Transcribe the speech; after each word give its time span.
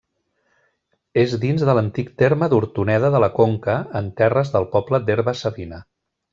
És 1.23 1.35
dins 1.43 1.65
de 1.67 1.75
l'antic 1.79 2.09
terme 2.23 2.49
d'Hortoneda 2.55 3.13
de 3.17 3.23
la 3.27 3.31
Conca, 3.37 3.77
en 4.03 4.11
terres 4.23 4.53
del 4.57 4.69
poble 4.77 5.05
d'Herba-savina. 5.11 5.85